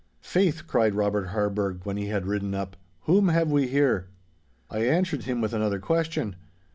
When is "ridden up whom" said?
2.25-3.27